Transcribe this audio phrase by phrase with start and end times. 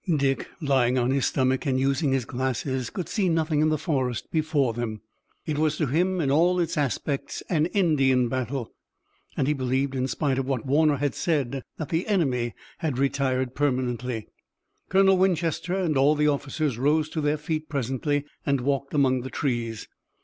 [0.17, 4.31] Dick, lying on his stomach and using his glasses, could see nothing in the forest
[4.31, 5.01] before them.
[5.45, 8.73] It was to him in all its aspects an Indian battle,
[9.37, 13.53] and he believed in spite of what Warner had said that the enemy had retired
[13.53, 14.27] permanently.
[14.89, 19.29] Colonel Winchester and all the officers rose to their feet presently and walked among the
[19.29, 19.87] trees.